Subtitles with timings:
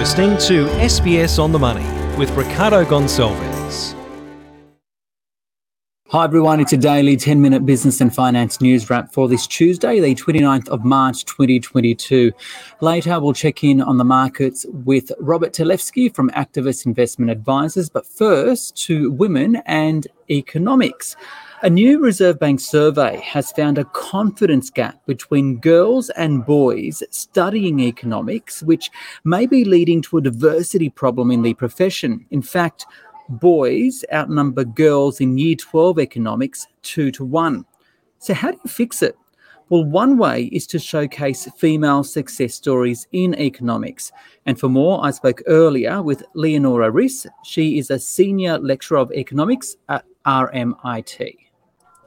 [0.00, 1.84] listening to SBS on the Money
[2.16, 3.94] with Ricardo Gonçalves.
[6.08, 10.00] Hi everyone, it's a daily 10 minute business and finance news wrap for this Tuesday,
[10.00, 12.32] the 29th of March 2022.
[12.80, 18.06] Later, we'll check in on the markets with Robert Telefsky from Activus Investment Advisors, but
[18.06, 21.14] first to women and economics.
[21.62, 27.80] A new Reserve Bank survey has found a confidence gap between girls and boys studying
[27.80, 28.90] economics, which
[29.24, 32.24] may be leading to a diversity problem in the profession.
[32.30, 32.86] In fact,
[33.28, 37.66] boys outnumber girls in Year 12 economics two to one.
[38.20, 39.18] So, how do you fix it?
[39.68, 44.12] Well, one way is to showcase female success stories in economics.
[44.46, 47.26] And for more, I spoke earlier with Leonora Risse.
[47.44, 51.49] She is a senior lecturer of economics at RMIT.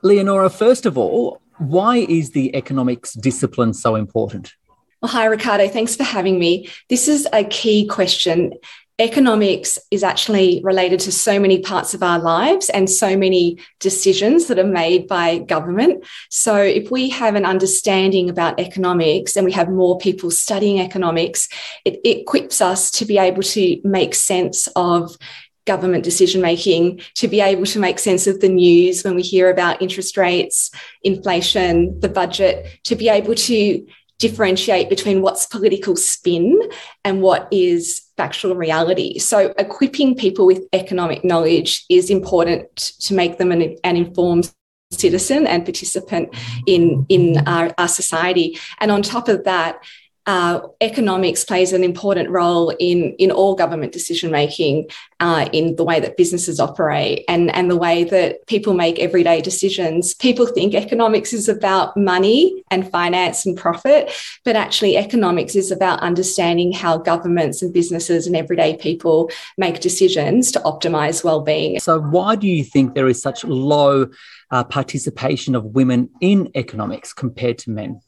[0.04, 4.54] Leonora, first of all, why is the economics discipline so important?
[5.02, 5.70] Well, hi, Ricardo.
[5.70, 6.70] Thanks for having me.
[6.90, 8.54] This is a key question.
[9.00, 14.48] Economics is actually related to so many parts of our lives and so many decisions
[14.48, 16.06] that are made by government.
[16.30, 21.50] So, if we have an understanding about economics and we have more people studying economics,
[21.86, 25.18] it, it equips us to be able to make sense of
[25.66, 29.50] government decision making to be able to make sense of the news when we hear
[29.50, 30.72] about interest rates,
[31.04, 33.86] inflation, the budget, to be able to
[34.20, 36.60] differentiate between what's political spin
[37.04, 39.20] and what is factual reality.
[39.20, 44.52] So, equipping people with economic knowledge is important to make them an, an informed
[44.92, 46.30] citizen and participant
[46.68, 48.58] in, in our, our society.
[48.80, 49.84] And on top of that,
[50.26, 55.84] uh, economics plays an important role in, in all government decision making, uh, in the
[55.84, 60.14] way that businesses operate and, and the way that people make everyday decisions.
[60.14, 64.12] People think economics is about money and finance and profit,
[64.46, 70.52] but actually, economics is about understanding how governments and businesses and everyday people make decisions
[70.52, 71.80] to optimize well-being.
[71.80, 74.08] So, why do you think there is such low
[74.52, 78.02] uh, participation of women in economics compared to men?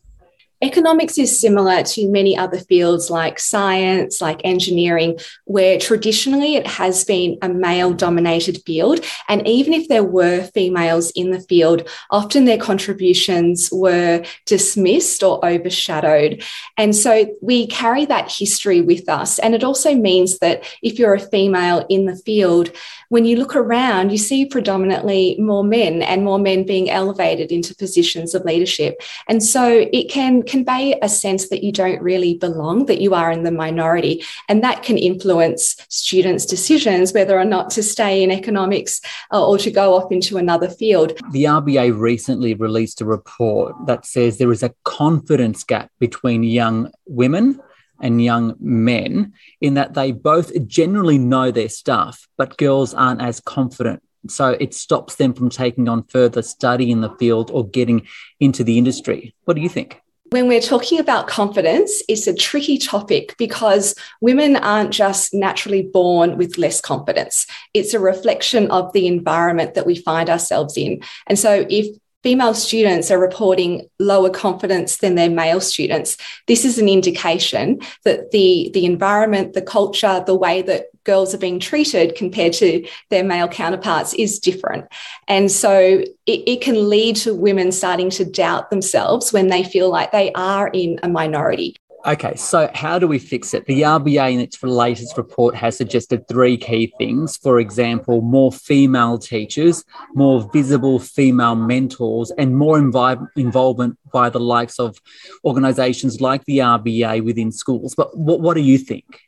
[0.64, 7.04] Economics is similar to many other fields like science, like engineering, where traditionally it has
[7.04, 9.00] been a male dominated field.
[9.28, 15.46] And even if there were females in the field, often their contributions were dismissed or
[15.46, 16.42] overshadowed.
[16.78, 19.40] And so we carry that history with us.
[19.40, 22.72] And it also means that if you're a female in the field,
[23.10, 27.76] when you look around, you see predominantly more men and more men being elevated into
[27.76, 29.02] positions of leadership.
[29.28, 33.32] And so it can convey a sense that you don't really belong, that you are
[33.32, 34.24] in the minority.
[34.48, 39.02] And that can influence students' decisions whether or not to stay in economics
[39.32, 41.18] uh, or to go off into another field.
[41.32, 46.92] The RBA recently released a report that says there is a confidence gap between young
[47.06, 47.60] women
[48.02, 53.40] and young men in that they both generally know their stuff, but girls aren't as
[53.40, 54.02] confident.
[54.28, 58.08] So it stops them from taking on further study in the field or getting
[58.40, 59.36] into the industry.
[59.46, 60.02] What do you think?
[60.36, 66.36] When we're talking about confidence, it's a tricky topic because women aren't just naturally born
[66.36, 67.48] with less confidence.
[67.74, 71.02] It's a reflection of the environment that we find ourselves in.
[71.28, 71.88] And so, if
[72.22, 78.32] female students are reporting lower confidence than their male students, this is an indication that
[78.32, 83.24] the, the environment, the culture, the way that girls are being treated compared to their
[83.24, 84.86] male counterparts is different.
[85.28, 89.90] And so it, it can lead to women starting to doubt themselves when they feel
[89.90, 91.78] like they are in a minority.
[92.06, 93.66] Okay, so how do we fix it?
[93.66, 97.36] The RBA in its latest report has suggested three key things.
[97.38, 99.84] For example, more female teachers,
[100.14, 105.00] more visible female mentors, and more involvement by the likes of
[105.44, 107.96] organisations like the RBA within schools.
[107.96, 109.25] But what, what do you think?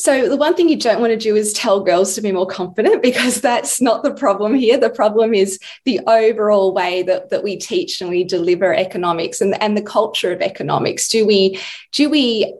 [0.00, 2.46] So, the one thing you don't want to do is tell girls to be more
[2.46, 4.78] confident because that's not the problem here.
[4.78, 9.60] The problem is the overall way that, that we teach and we deliver economics and,
[9.62, 11.08] and the culture of economics.
[11.08, 11.60] Do we,
[11.92, 12.54] do we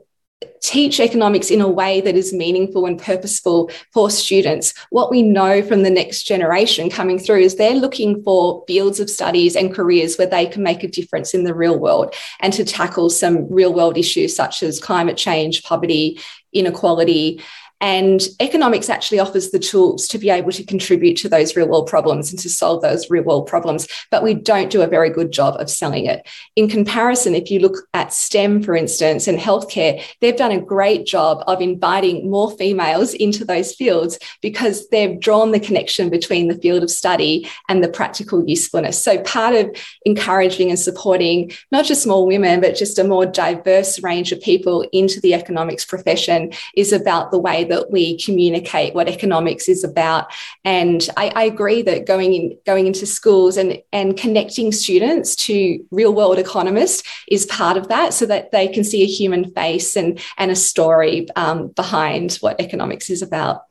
[0.61, 4.73] teach economics in a way that is meaningful and purposeful for students.
[4.89, 9.09] What we know from the next generation coming through is they're looking for fields of
[9.09, 12.63] studies and careers where they can make a difference in the real world and to
[12.63, 16.19] tackle some real world issues such as climate change, poverty,
[16.53, 17.41] inequality.
[17.81, 21.87] And economics actually offers the tools to be able to contribute to those real world
[21.87, 25.31] problems and to solve those real world problems, but we don't do a very good
[25.31, 26.27] job of selling it.
[26.55, 31.07] In comparison, if you look at STEM, for instance, and healthcare, they've done a great
[31.07, 36.57] job of inviting more females into those fields because they've drawn the connection between the
[36.59, 39.01] field of study and the practical usefulness.
[39.01, 39.75] So part of
[40.05, 44.87] encouraging and supporting not just more women, but just a more diverse range of people
[44.91, 50.31] into the economics profession is about the way that we communicate what economics is about.
[50.63, 55.83] And I, I agree that going in, going into schools and, and connecting students to
[55.89, 59.95] real world economists is part of that so that they can see a human face
[59.95, 63.63] and, and a story um, behind what economics is about.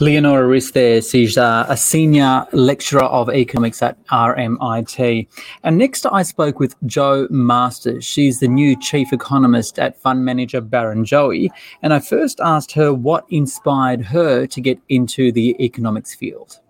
[0.00, 1.02] Leonora Risse there.
[1.02, 5.26] She's uh, a senior lecturer of economics at RMIT.
[5.64, 8.04] And next I spoke with Jo Masters.
[8.04, 11.50] She's the new chief economist at fund manager Barrenjoey.
[11.82, 16.60] And I first asked her what inspired her to get into the economics field.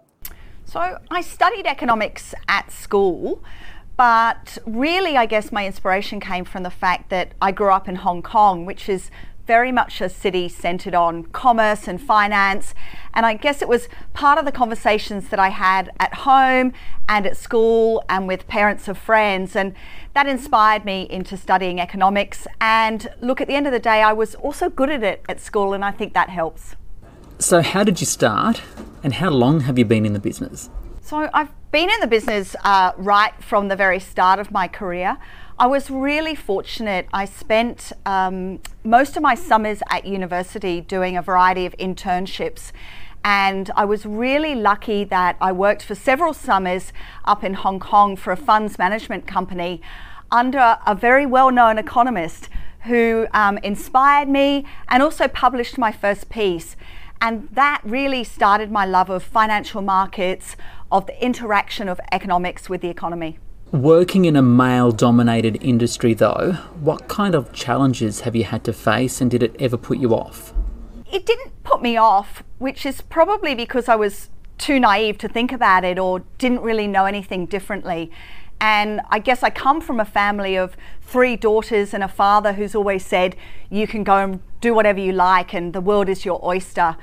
[0.64, 3.42] So I studied economics at school.
[3.98, 7.96] But really, I guess my inspiration came from the fact that I grew up in
[7.96, 9.10] Hong Kong, which is
[9.48, 12.74] very much a city centered on commerce and finance.
[13.14, 16.74] And I guess it was part of the conversations that I had at home
[17.08, 19.56] and at school and with parents of friends.
[19.56, 19.74] And
[20.12, 22.46] that inspired me into studying economics.
[22.60, 25.40] And look, at the end of the day, I was also good at it at
[25.40, 26.76] school, and I think that helps.
[27.38, 28.60] So, how did you start,
[29.02, 30.68] and how long have you been in the business?
[31.00, 35.16] So, I've been in the business uh, right from the very start of my career.
[35.60, 37.08] I was really fortunate.
[37.12, 42.70] I spent um, most of my summers at university doing a variety of internships.
[43.24, 46.92] And I was really lucky that I worked for several summers
[47.24, 49.82] up in Hong Kong for a funds management company
[50.30, 52.48] under a very well known economist
[52.82, 56.76] who um, inspired me and also published my first piece.
[57.20, 60.54] And that really started my love of financial markets,
[60.92, 63.40] of the interaction of economics with the economy.
[63.72, 68.72] Working in a male dominated industry, though, what kind of challenges have you had to
[68.72, 70.54] face and did it ever put you off?
[71.12, 75.52] It didn't put me off, which is probably because I was too naive to think
[75.52, 78.10] about it or didn't really know anything differently.
[78.58, 82.74] And I guess I come from a family of three daughters and a father who's
[82.74, 83.36] always said,
[83.68, 86.96] you can go and do whatever you like and the world is your oyster.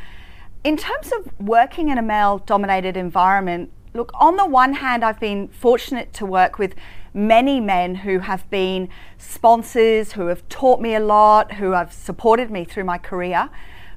[0.63, 5.21] In terms of working in a male dominated environment, Look, on the one hand, I've
[5.21, 6.75] been fortunate to work with
[7.13, 12.51] many men who have been sponsors, who have taught me a lot, who have supported
[12.51, 13.49] me through my career.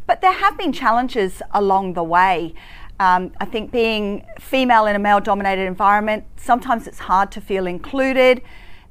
[0.07, 2.55] But there have been challenges along the way.
[3.01, 7.67] Um, I think being female in a male dominated environment, sometimes it's hard to feel
[7.67, 8.41] included.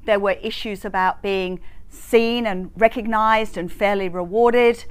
[0.04, 4.84] There were issues about being seen and recognized and fairly rewarded.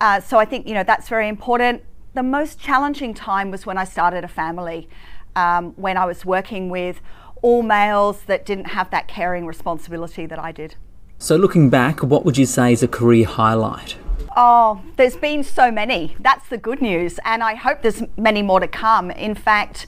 [0.00, 1.82] Uh, so I think, you know, that's very important.
[2.14, 4.88] The most challenging time was when I started a family
[5.36, 7.00] um, when I was working with
[7.42, 10.76] all males that didn't have that caring responsibility that I did.
[11.18, 13.96] So, looking back, what would you say is a career highlight?
[14.36, 16.16] Oh, there's been so many.
[16.18, 17.20] That's the good news.
[17.24, 19.10] And I hope there's many more to come.
[19.10, 19.86] In fact,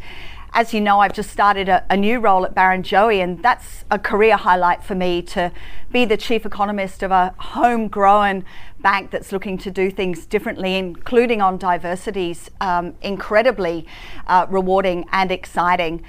[0.53, 3.99] as you know, I've just started a, a, new role at Barrenjoey, and that's a
[3.99, 5.51] career highlight for me to
[5.91, 8.45] be the chief economist of a homegrown
[8.85, 13.87] bank that's looking to do things differently, including on diversities, um, incredibly
[14.27, 16.03] uh, rewarding and exciting.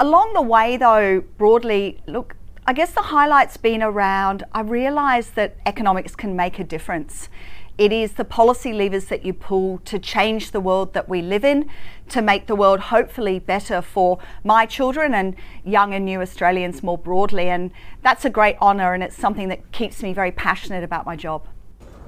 [0.00, 2.34] Along the way, though, broadly, look,
[2.66, 7.28] I guess the highlight's been around I realised that economics can make a difference.
[7.76, 11.44] It is the policy levers that you pull to change the world that we live
[11.44, 11.70] in,
[12.08, 16.98] to make the world hopefully better for my children and young and new Australians more
[16.98, 17.48] broadly.
[17.48, 17.70] And
[18.02, 21.46] that's a great honour, and it's something that keeps me very passionate about my job.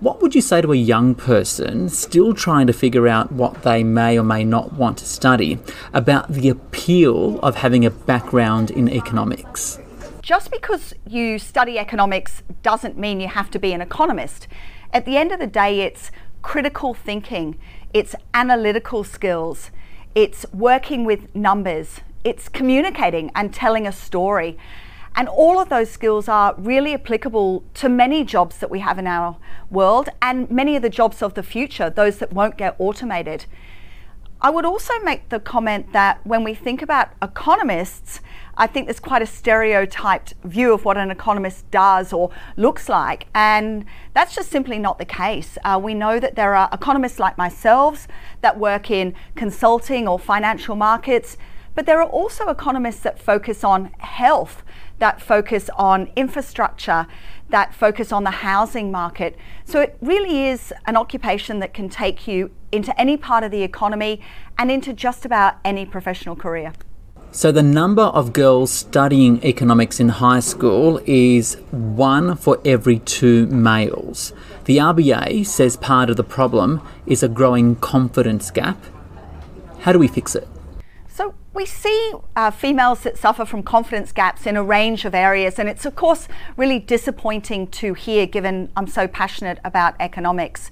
[0.00, 3.85] What would you say to a young person still trying to figure out what they
[3.85, 5.59] may or may not want to study
[5.92, 9.78] about the appeal of having a background in economics?
[10.23, 14.49] Just because you study economics doesn't mean you have to be an economist.
[14.90, 17.59] At the end of the day, it's critical thinking,
[17.92, 19.71] it's analytical skills,
[20.14, 24.57] it's working with numbers, it's communicating and telling a story.
[25.14, 29.07] And all of those skills are really applicable to many jobs that we have in
[29.07, 29.37] our
[29.71, 33.47] world and many of the jobs of the future, those that won't get automated.
[34.43, 38.21] I would also make the comment that when we think about economists,
[38.57, 43.26] I think there's quite a stereotyped view of what an economist does or looks like,
[43.35, 45.59] and that's just simply not the case.
[45.62, 48.09] Uh, we know that there are economists like myself
[48.40, 51.37] that work in consulting or financial markets,
[51.75, 54.62] But there are also economists that focus on health,
[55.00, 57.07] that focus on infrastructure,
[57.49, 59.37] that focus on the housing market.
[59.64, 63.62] So it really is an occupation that can take you into any part of the
[63.62, 64.21] economy
[64.57, 66.73] and into just about any professional career.
[67.33, 73.47] So, the number of girls studying economics in high school is one for every two
[73.47, 74.33] males.
[74.64, 78.85] The RBA says part of the problem is a growing confidence gap.
[79.83, 80.49] How do we fix it?
[81.52, 85.69] We see uh, females that suffer from confidence gaps in a range of areas, and
[85.69, 90.71] it's, of course, really disappointing to hear given I'm so passionate about economics.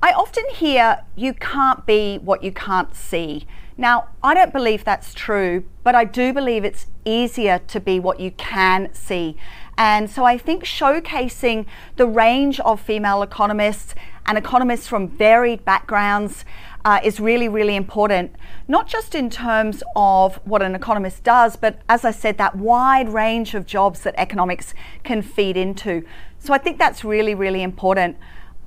[0.00, 3.44] I often hear you can't be what you can't see.
[3.76, 8.20] Now, I don't believe that's true, but I do believe it's easier to be what
[8.20, 9.36] you can see.
[9.76, 16.44] And so I think showcasing the range of female economists and economists from varied backgrounds
[16.88, 18.34] uh, is really, really important,
[18.66, 23.10] not just in terms of what an economist does, but as I said, that wide
[23.10, 24.72] range of jobs that economics
[25.04, 26.02] can feed into.
[26.38, 28.16] So I think that's really, really important.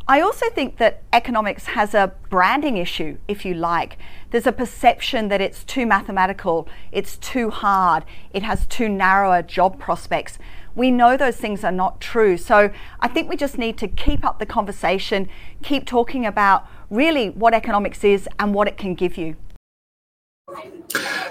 [0.08, 3.98] I also think that economics has a branding issue, if you like.
[4.30, 9.42] There's a perception that it's too mathematical, it's too hard, it has too narrow a
[9.42, 10.38] job prospects.
[10.76, 12.38] We know those things are not true.
[12.38, 15.28] So I think we just need to keep up the conversation,
[15.64, 19.36] keep talking about really what economics is and what it can give you.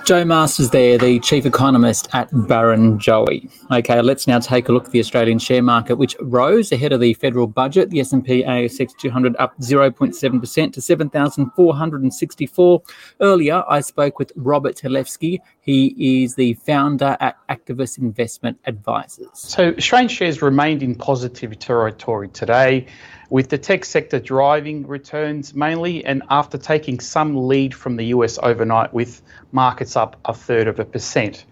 [0.06, 3.50] Jo Masters there, the chief economist at Barrenjoey.
[3.70, 7.00] Okay, let's now take a look at the Australian share market, which rose ahead of
[7.00, 7.90] the federal budget.
[7.90, 12.82] The S&P ASX 200 up 0.7% to 7,464.
[13.20, 15.38] Earlier, I spoke with Robert Telefsky.
[15.60, 19.28] He is the founder at Activus Investment Advisors.
[19.34, 22.86] So Australian shares remained in positive territory today
[23.30, 28.38] with the tech sector driving returns mainly, and after taking some lead from the US
[28.42, 29.22] overnight, with
[29.52, 31.44] markets up a third of a percent.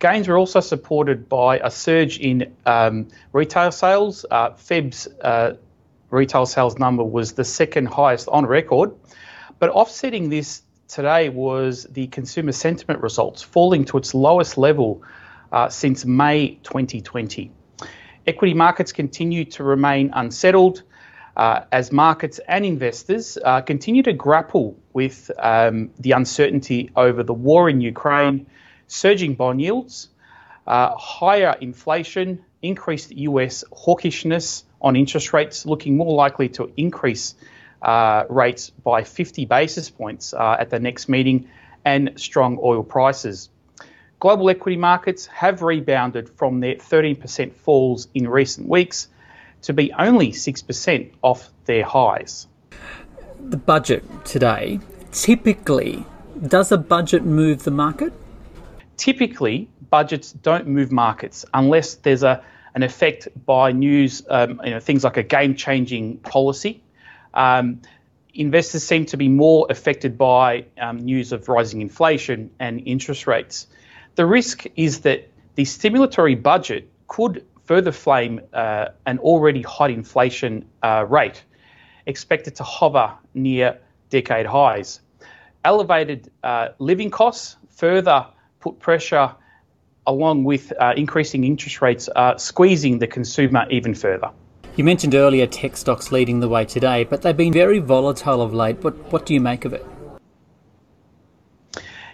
[0.00, 4.26] Gains were also supported by a surge in um, retail sales.
[4.30, 5.54] Uh, Feb's uh,
[6.10, 8.92] retail sales number was the second highest on record,
[9.60, 15.02] but offsetting this today was the consumer sentiment results falling to its lowest level
[15.52, 17.52] uh, since May 2020.
[18.26, 20.82] Equity markets continue to remain unsettled
[21.36, 27.34] uh, as markets and investors uh, continue to grapple with um, the uncertainty over the
[27.34, 28.46] war in Ukraine,
[28.88, 30.08] surging bond yields,
[30.66, 37.34] uh, higher inflation, increased US hawkishness on interest rates, looking more likely to increase
[37.82, 41.48] uh, rates by 50 basis points uh, at the next meeting,
[41.84, 43.48] and strong oil prices.
[44.18, 49.08] Global equity markets have rebounded from their 13% falls in recent weeks
[49.62, 52.46] to be only 6% off their highs.
[53.40, 54.80] The budget today,
[55.12, 56.04] typically,
[56.46, 58.12] does a budget move the market?
[58.96, 62.42] Typically, budgets don't move markets unless there's a,
[62.74, 66.82] an effect by news, um, you know, things like a game changing policy.
[67.34, 67.80] Um,
[68.34, 73.66] investors seem to be more affected by um, news of rising inflation and interest rates.
[74.14, 80.64] The risk is that the stimulatory budget could further flame uh, an already hot inflation
[80.82, 81.44] uh, rate,
[82.06, 84.98] expected to hover near decade highs.
[85.64, 88.26] Elevated uh, living costs further
[88.58, 89.32] put pressure,
[90.04, 94.32] along with uh, increasing interest rates, uh, squeezing the consumer even further.
[94.74, 98.52] You mentioned earlier tech stocks leading the way today, but they've been very volatile of
[98.52, 98.82] late.
[98.82, 99.86] What, what do you make of it?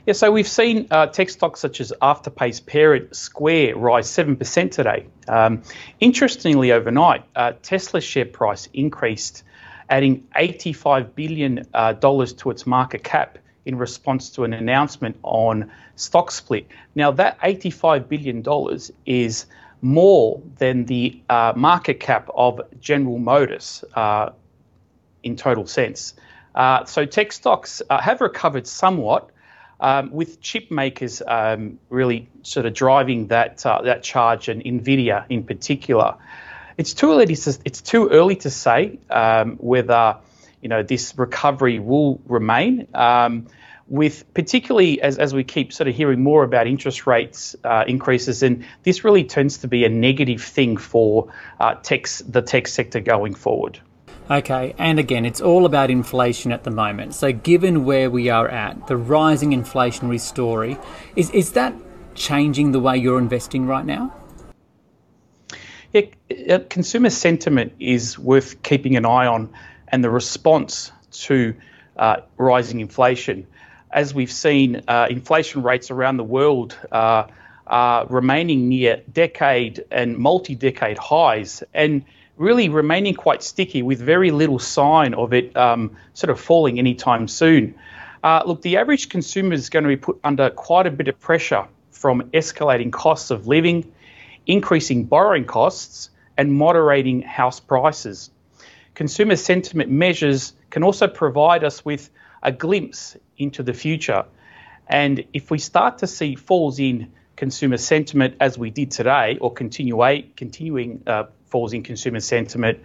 [0.06, 5.06] Yeah, so we've seen uh, tech stocks such as Afterpay's parent Square rise 7% today.
[5.26, 5.64] Um,
[5.98, 9.42] interestingly, overnight, uh, Tesla's share price increased,
[9.90, 16.30] adding $85 billion uh, to its market cap in response to an announcement on stock
[16.30, 16.68] split.
[16.94, 18.44] Now, that $85 billion
[19.06, 19.46] is
[19.82, 24.30] more than the uh, market cap of General Motors uh,
[25.25, 26.14] in total sense.
[26.54, 29.32] Uh, so, tech stocks have recovered somewhat
[29.80, 35.25] um, with chip makers um, really sort of driving that uh, that charge, and Nvidia
[35.28, 36.16] in particular.
[36.76, 40.16] It's too early to it's too early to say um, whether
[40.61, 42.88] you know this recovery will remain.
[42.95, 43.49] Um,
[43.88, 48.42] with particularly as, as we keep sort of hearing more about interest rates uh, increases,
[48.42, 51.75] and this really tends to be a negative thing for uh,
[52.26, 53.80] the tech sector going forward.
[54.28, 57.14] Okay, and again, it's all about inflation at the moment.
[57.14, 60.76] So, given where we are at, the rising inflationary story,
[61.14, 61.73] is, is that
[62.16, 64.12] changing the way you're investing right now?
[65.92, 69.49] Yeah, consumer sentiment is worth keeping an eye on,
[69.88, 71.54] and the response to
[71.97, 73.47] uh, rising inflation.
[73.90, 77.25] as we've seen uh, inflation rates around the world uh,
[77.66, 82.04] are remaining near decade and multi decade highs and
[82.37, 87.28] really remaining quite sticky with very little sign of it um, sort of falling anytime
[87.28, 87.75] soon.
[88.23, 91.19] Uh, look, the average consumer is going to be put under quite a bit of
[91.19, 93.93] pressure from escalating costs of living,
[94.47, 98.31] increasing borrowing costs, and moderating house prices.
[98.95, 102.11] Consumer sentiment measures can also provide us with
[102.43, 104.25] a glimpse into the future.
[104.87, 109.52] And if we start to see falls in consumer sentiment as we did today, or
[109.52, 109.99] continue,
[110.37, 112.81] continuing uh, falls in consumer sentiment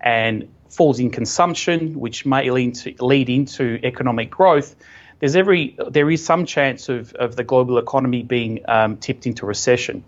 [0.00, 4.76] and falls in consumption, which may lead, to, lead into economic growth,
[5.20, 9.46] there's every there is some chance of, of the global economy being um, tipped into
[9.46, 10.04] recession.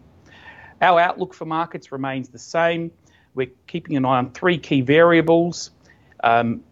[0.82, 2.90] Our outlook for markets remains the same.
[3.34, 5.70] We're keeping an eye on three key variables.
[6.22, 6.62] Um,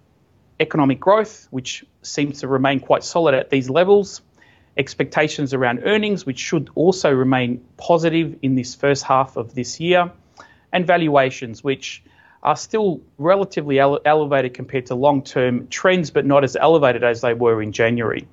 [0.61, 4.23] economic growth, which seems to remain quite solid at these levels,
[4.76, 10.11] expectations around earnings, which should also remain positive in this first half of this year,
[10.75, 12.02] and valuations, which
[12.43, 17.23] are still relatively ele- elevated compared to long term trends, but not as elevated as
[17.23, 18.28] they were in January.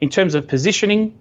[0.00, 1.18] In terms of positioning,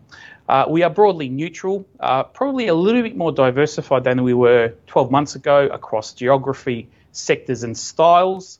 [0.49, 4.73] uh, we are broadly neutral, uh, probably a little bit more diversified than we were
[4.87, 8.59] 12 months ago across geography, sectors, and styles.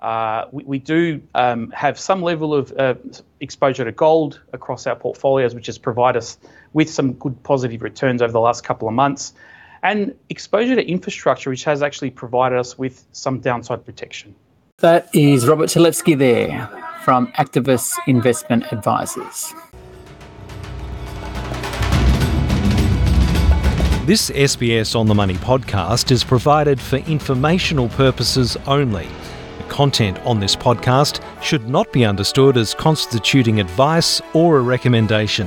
[0.00, 2.94] Uh, we, we, do um, have some level of uh,
[3.40, 6.38] exposure to gold across our portfolios, which has provided us
[6.72, 9.32] with some good positive returns over the last couple of months,
[9.86, 14.34] and exposure to infrastructure, which has actually provided us with some downside protection.
[14.78, 16.68] That is Robert Chalevsky there
[17.04, 19.54] from Activus Investment Advisors.
[24.06, 29.06] This SBS On the Money podcast is provided for informational purposes only
[29.58, 35.46] The content on this podcast should not be understood as constituting advice or a recommendation.